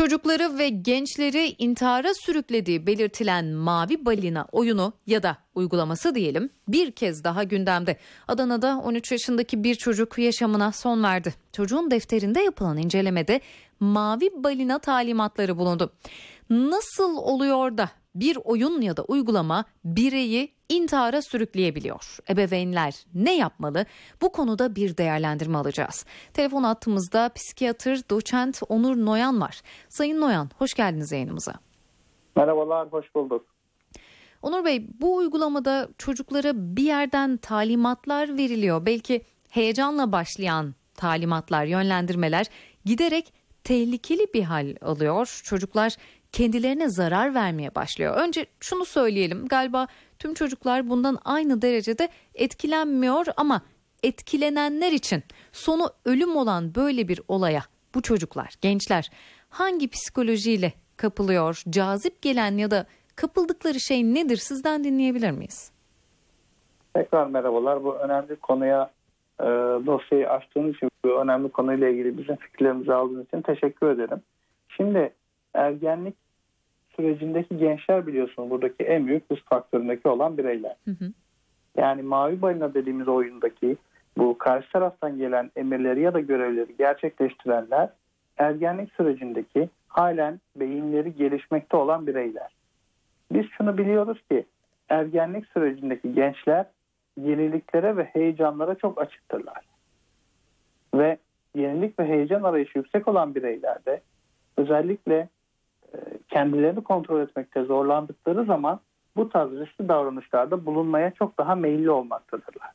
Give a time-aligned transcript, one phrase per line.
[0.00, 7.24] Çocukları ve gençleri intihara sürüklediği belirtilen Mavi Balina oyunu ya da uygulaması diyelim bir kez
[7.24, 7.96] daha gündemde.
[8.28, 11.34] Adana'da 13 yaşındaki bir çocuk yaşamına son verdi.
[11.52, 13.40] Çocuğun defterinde yapılan incelemede
[13.80, 15.92] Mavi Balina talimatları bulundu.
[16.50, 22.18] Nasıl oluyor da bir oyun ya da uygulama bireyi intihara sürükleyebiliyor.
[22.30, 23.86] Ebeveynler ne yapmalı?
[24.22, 26.04] Bu konuda bir değerlendirme alacağız.
[26.34, 29.62] Telefon attığımızda psikiyatr doçent Onur Noyan var.
[29.88, 31.52] Sayın Noyan hoş geldiniz yayınımıza.
[32.36, 33.46] Merhabalar, hoş bulduk.
[34.42, 38.86] Onur Bey bu uygulamada çocuklara bir yerden talimatlar veriliyor.
[38.86, 42.46] Belki heyecanla başlayan talimatlar, yönlendirmeler
[42.84, 43.32] giderek
[43.64, 45.40] tehlikeli bir hal alıyor.
[45.44, 45.96] Çocuklar
[46.32, 48.16] kendilerine zarar vermeye başlıyor.
[48.16, 49.86] Önce şunu söyleyelim galiba
[50.18, 53.62] tüm çocuklar bundan aynı derecede etkilenmiyor ama
[54.02, 55.22] etkilenenler için
[55.52, 57.60] sonu ölüm olan böyle bir olaya
[57.94, 59.10] bu çocuklar, gençler
[59.48, 62.86] hangi psikolojiyle kapılıyor, cazip gelen ya da
[63.16, 65.72] kapıldıkları şey nedir sizden dinleyebilir miyiz?
[66.94, 67.84] Tekrar merhabalar.
[67.84, 68.90] Bu önemli konuya
[69.40, 69.44] e,
[69.86, 74.22] dosyayı açtığınız için bu önemli konuyla ilgili bizim fikirlerimizi aldığınız için teşekkür ederim.
[74.68, 75.12] Şimdi
[75.54, 76.14] ergenlik
[76.96, 80.76] sürecindeki gençler biliyorsunuz buradaki en büyük risk faktöründeki olan bireyler.
[80.84, 81.12] Hı hı.
[81.76, 83.76] Yani mavi balina dediğimiz oyundaki
[84.16, 87.88] bu karşı taraftan gelen emirleri ya da görevleri gerçekleştirenler
[88.38, 92.48] ergenlik sürecindeki halen beyinleri gelişmekte olan bireyler.
[93.32, 94.44] Biz şunu biliyoruz ki
[94.88, 96.66] ergenlik sürecindeki gençler
[97.20, 99.64] yeniliklere ve heyecanlara çok açıktırlar.
[100.94, 101.18] Ve
[101.54, 104.00] yenilik ve heyecan arayışı yüksek olan bireylerde
[104.56, 105.28] özellikle
[106.30, 108.80] kendilerini kontrol etmekte zorlandıkları zaman
[109.16, 112.70] bu tarz riskli davranışlarda bulunmaya çok daha meyilli olmaktadırlar.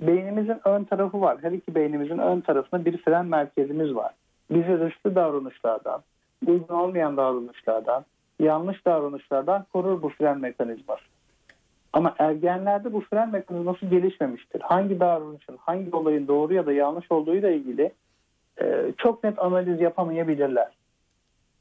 [0.00, 1.38] Beynimizin ön tarafı var.
[1.42, 4.14] Her iki beynimizin ön tarafında bir fren merkezimiz var.
[4.50, 6.02] Bizi riskli davranışlardan,
[6.46, 8.04] uygun olmayan davranışlardan,
[8.40, 11.02] yanlış davranışlardan korur bu fren mekanizması.
[11.92, 14.60] Ama ergenlerde bu fren mekanizması gelişmemiştir.
[14.60, 17.92] Hangi davranışın, hangi olayın doğru ya da yanlış olduğuyla ilgili
[18.62, 20.68] e, çok net analiz yapamayabilirler.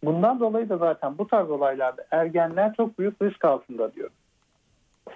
[0.03, 4.09] Bundan dolayı da zaten bu tarz olaylarda ergenler çok büyük risk altında diyor.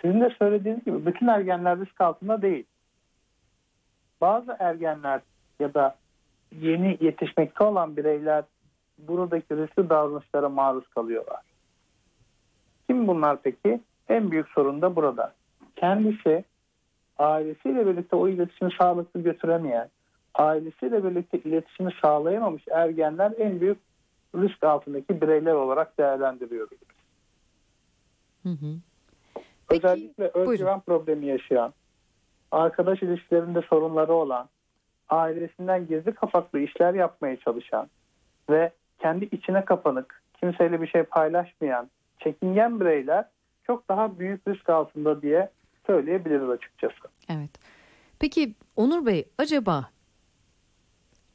[0.02, 2.66] Sizin de söylediğiniz gibi bütün ergenler risk altında değil.
[4.22, 5.22] Bazı ergenler
[5.60, 5.96] ya da
[6.52, 8.44] yeni yetişmekte olan bireyler
[8.98, 11.42] buradaki riskli davranışlara maruz kalıyorlar.
[12.88, 13.82] Kim bunlar peki?
[14.10, 15.34] En büyük sorun da burada.
[15.76, 16.44] Kendisi
[17.18, 19.90] ailesiyle birlikte o iletişimi sağlıklı götüremeyen,
[20.36, 23.87] ailesiyle birlikte iletişimi sağlayamamış ergenler en büyük
[24.36, 26.78] risk altındaki bireyler olarak değerlendiriyoruz.
[28.44, 28.76] Hı hı.
[29.70, 31.74] Peki, Özellikle özgüven problemi yaşayan,
[32.52, 34.50] arkadaş ilişkilerinde sorunları olan,
[35.10, 37.88] ailesinden gizli kapaklı işler yapmaya çalışan
[38.50, 41.90] ve kendi içine kapanık, kimseyle bir şey paylaşmayan,
[42.20, 43.26] çekingen bireyler
[43.64, 45.50] çok daha büyük risk altında diye
[45.88, 46.96] söyleyebiliriz açıkçası.
[47.30, 47.50] Evet.
[48.20, 49.90] Peki Onur Bey acaba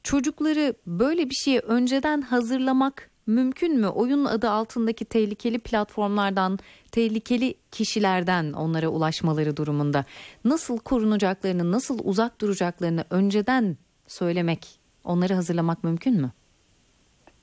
[0.02, 3.86] çocukları böyle bir şeye önceden hazırlamak mümkün mü?
[3.86, 6.58] Oyun adı altındaki tehlikeli platformlardan,
[6.92, 10.04] tehlikeli kişilerden onlara ulaşmaları durumunda
[10.44, 13.76] nasıl korunacaklarını, nasıl uzak duracaklarını önceden
[14.06, 14.66] söylemek,
[15.04, 16.30] onları hazırlamak mümkün mü?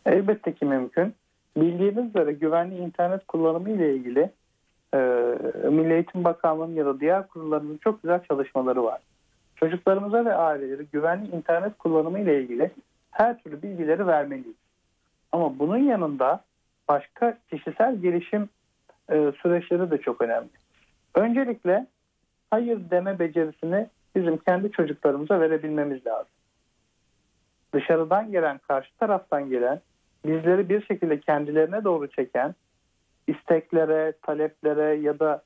[0.06, 1.14] Elbette ki mümkün.
[1.58, 4.32] Bildiğiniz üzere güvenli internet kullanımı ile ilgili
[4.94, 4.98] e,
[5.70, 9.02] Milli Eğitim Bakanlığı'nın ya da diğer kurullarının çok güzel çalışmaları var.
[9.60, 12.72] Çocuklarımıza ve aileleri güvenli internet kullanımı ile ilgili
[13.12, 14.56] her türlü bilgileri vermeliyiz.
[15.32, 16.44] Ama bunun yanında
[16.88, 18.50] başka kişisel gelişim
[19.10, 20.50] e, süreçleri de çok önemli.
[21.16, 21.88] Öncelikle
[22.52, 26.32] hayır deme becerisini bizim kendi çocuklarımıza verebilmemiz lazım.
[27.74, 29.82] Dışarıdan gelen, karşı taraftan gelen,
[30.26, 32.56] bizleri bir şekilde kendilerine doğru çeken
[33.28, 35.44] isteklere, taleplere ya da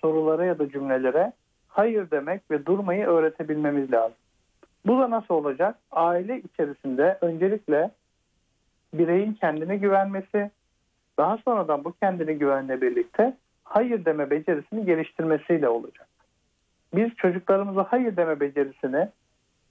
[0.00, 1.32] sorulara ya da cümlelere
[1.78, 4.16] hayır demek ve durmayı öğretebilmemiz lazım.
[4.86, 5.78] Bu da nasıl olacak?
[5.90, 7.90] Aile içerisinde öncelikle
[8.94, 10.50] bireyin kendine güvenmesi,
[11.18, 16.08] daha sonradan bu kendine güvenle birlikte hayır deme becerisini geliştirmesiyle olacak.
[16.94, 19.08] Biz çocuklarımıza hayır deme becerisini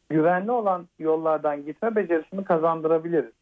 [0.10, 3.34] güvenli olan yollardan gitme becerisini kazandırabiliriz.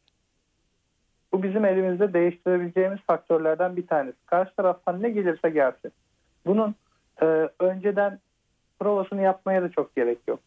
[1.34, 4.26] Bu bizim elimizde değiştirebileceğimiz faktörlerden bir tanesi.
[4.26, 5.92] Karşı taraftan ne gelirse gelsin.
[6.46, 6.76] Bunun
[7.22, 7.26] e,
[7.60, 8.20] önceden
[8.80, 10.40] provasını yapmaya da çok gerek yok.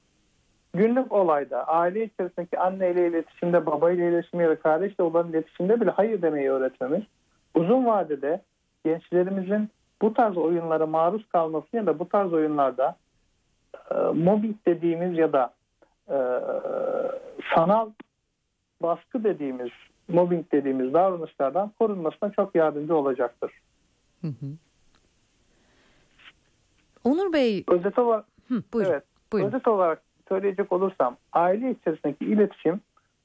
[0.74, 5.80] Günlük olayda aile içerisindeki anne ile iletişimde, baba ile iletişimde ya da kardeşle olan iletişimde
[5.80, 7.02] bile hayır demeyi öğretmemiz
[7.54, 8.42] uzun vadede
[8.84, 9.68] gençlerimizin
[10.02, 12.96] bu tarz oyunlara maruz kalması ya da bu tarz oyunlarda
[13.90, 15.54] e, mobbing dediğimiz ya da
[16.08, 16.18] e,
[17.54, 17.90] sanal
[18.82, 19.70] baskı dediğimiz,
[20.08, 23.52] mobbing dediğimiz davranışlardan korunmasına çok yardımcı olacaktır.
[24.20, 24.46] Hı hı.
[27.08, 28.90] Onur Bey, Özet olarak, hı, buyurun.
[28.92, 29.02] evet,
[29.32, 29.48] buyurun.
[29.48, 32.80] özet olarak söyleyecek olursam aile içerisindeki iletişim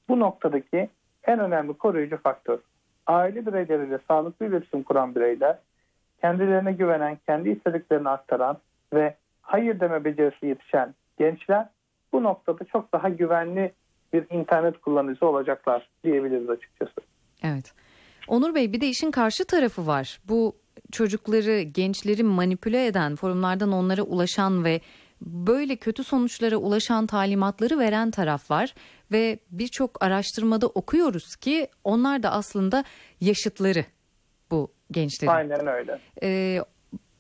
[0.10, 0.90] bu noktadaki
[1.24, 2.58] en önemli koruyucu faktör.
[3.08, 5.58] Aile bireyleriyle sağlıklı iletişim kuran bireyler
[6.22, 8.58] kendilerine güvenen, kendi istediklerini aktaran
[8.94, 11.68] ve hayır deme becerisi yetişen gençler
[12.14, 13.72] bu noktada çok daha güvenli
[14.14, 16.94] bir internet kullanıcısı olacaklar diyebiliriz açıkçası.
[17.44, 17.74] Evet.
[18.28, 20.20] Onur Bey bir de işin karşı tarafı var.
[20.30, 20.56] Bu
[20.94, 24.82] çocukları, gençleri manipüle eden, forumlardan onlara ulaşan ve
[25.22, 28.74] böyle kötü sonuçlara ulaşan talimatları veren taraf var
[29.12, 32.84] ve birçok araştırmada okuyoruz ki onlar da aslında
[33.22, 33.86] yaşıtları
[34.52, 35.32] bu gençlerin.
[35.32, 36.00] Aynen öyle.
[36.24, 36.60] Ee,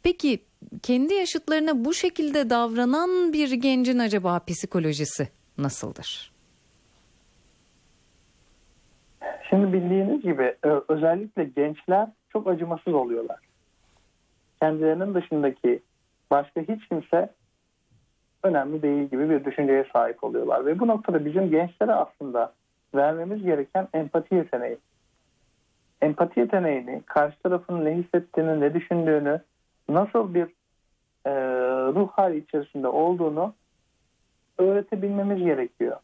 [0.03, 0.39] peki
[0.83, 5.27] kendi yaşıtlarına bu şekilde davranan bir gencin acaba psikolojisi
[5.57, 6.33] nasıldır?
[9.49, 10.55] Şimdi bildiğiniz gibi
[10.87, 13.37] özellikle gençler çok acımasız oluyorlar.
[14.63, 15.79] Kendilerinin dışındaki
[16.31, 17.29] başka hiç kimse
[18.43, 20.65] önemli değil gibi bir düşünceye sahip oluyorlar.
[20.65, 22.53] Ve bu noktada bizim gençlere aslında
[22.95, 24.77] vermemiz gereken empati yeteneği.
[26.01, 29.41] Empati yeteneğini, karşı tarafın ne hissettiğini, ne düşündüğünü,
[29.89, 30.47] nasıl bir
[31.25, 31.31] e,
[31.95, 33.53] ruh hali içerisinde olduğunu
[34.57, 35.97] öğretebilmemiz gerekiyor.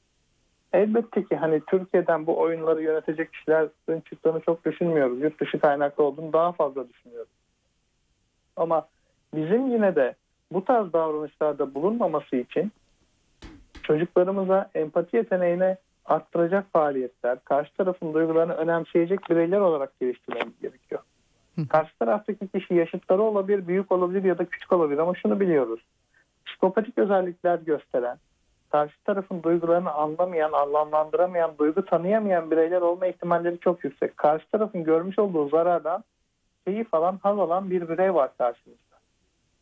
[0.73, 5.21] Elbette ki hani Türkiye'den bu oyunları yönetecek kişilerin çıktığını çok düşünmüyoruz.
[5.21, 7.38] Yurt dışı kaynaklı olduğunu daha fazla düşünüyoruz.
[8.59, 8.87] Ama
[9.35, 10.15] bizim yine de
[10.51, 12.71] bu tarz davranışlarda bulunmaması için
[13.83, 21.01] çocuklarımıza empati yeteneğine arttıracak faaliyetler, karşı tarafın duygularını önemseyecek bireyler olarak geliştirmemiz gerekiyor.
[21.55, 21.67] Hı.
[21.67, 25.79] Karşı taraftaki kişi yaşıtları olabilir, büyük olabilir ya da küçük olabilir ama şunu biliyoruz.
[26.45, 28.17] Psikopatik özellikler gösteren,
[28.71, 34.17] karşı tarafın duygularını anlamayan, anlamlandıramayan, duygu tanıyamayan bireyler olma ihtimalleri çok yüksek.
[34.17, 36.03] Karşı tarafın görmüş olduğu zarardan
[36.69, 38.95] keyif alan, haz alan bir birey var karşımızda.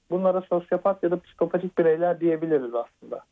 [0.09, 3.23] Bunlara sosyopat ya da psikopatik bireyler diyebiliriz aslında.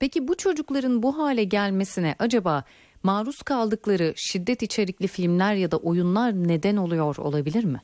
[0.00, 2.64] Peki bu çocukların bu hale gelmesine acaba
[3.02, 7.80] maruz kaldıkları şiddet içerikli filmler ya da oyunlar neden oluyor olabilir mi?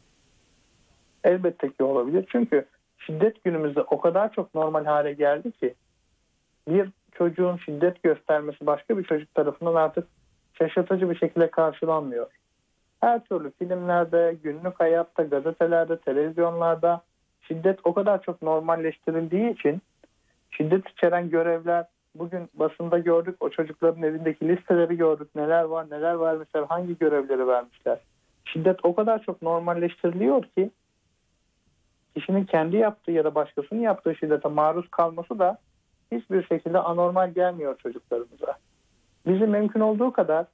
[1.24, 2.28] Elbette ki olabilir.
[2.32, 2.64] Çünkü
[2.98, 5.74] şiddet günümüzde o kadar çok normal hale geldi ki
[6.68, 10.08] bir çocuğun şiddet göstermesi başka bir çocuk tarafından artık
[10.58, 12.26] şaşırtıcı bir şekilde karşılanmıyor.
[13.04, 17.02] Her türlü filmlerde, günlük hayatta, gazetelerde, televizyonlarda
[17.40, 19.82] şiddet o kadar çok normalleştirildiği için
[20.50, 21.84] şiddet içeren görevler
[22.14, 27.98] bugün basında gördük o çocukların evindeki listeleri gördük neler var neler vermişler hangi görevleri vermişler.
[28.44, 30.70] Şiddet o kadar çok normalleştiriliyor ki
[32.14, 35.58] kişinin kendi yaptığı ya da başkasının yaptığı şiddete maruz kalması da
[36.12, 38.58] hiçbir şekilde anormal gelmiyor çocuklarımıza.
[39.26, 40.46] Bizim mümkün olduğu kadar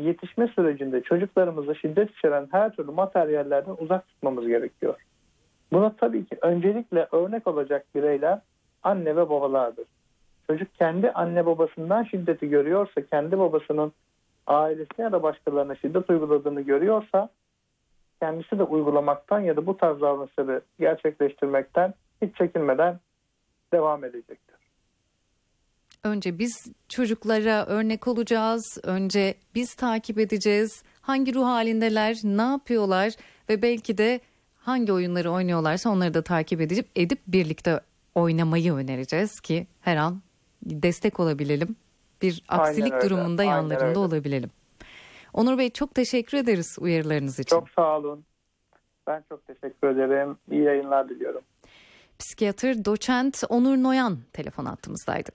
[0.00, 4.94] yetişme sürecinde çocuklarımızı şiddet içeren her türlü materyallerden uzak tutmamız gerekiyor.
[5.72, 8.38] Buna tabii ki öncelikle örnek olacak bireyler
[8.82, 9.84] anne ve babalardır.
[10.46, 13.92] Çocuk kendi anne babasından şiddeti görüyorsa, kendi babasının
[14.46, 17.28] ailesine ya da başkalarına şiddet uyguladığını görüyorsa
[18.20, 23.00] kendisi de uygulamaktan ya da bu tarz davranışları gerçekleştirmekten hiç çekinmeden
[23.72, 24.47] devam edecektir.
[26.04, 28.78] Önce biz çocuklara örnek olacağız.
[28.82, 30.82] Önce biz takip edeceğiz.
[31.00, 33.12] Hangi ruh halindeler, ne yapıyorlar
[33.48, 34.20] ve belki de
[34.58, 37.80] hangi oyunları oynuyorlarsa onları da takip edip edip birlikte
[38.14, 40.22] oynamayı önereceğiz ki her an
[40.62, 41.76] destek olabilelim.
[42.22, 43.98] Bir aksilik öyle, durumunda aynen yanlarında öyle.
[43.98, 44.50] olabilelim.
[45.32, 47.56] Onur Bey çok teşekkür ederiz uyarılarınız için.
[47.56, 48.24] Çok sağ olun.
[49.06, 50.36] Ben çok teşekkür ederim.
[50.50, 51.42] İyi yayınlar diliyorum.
[52.18, 55.26] Psikiyatr doçent Onur Noyan telefon attığımızdaydı.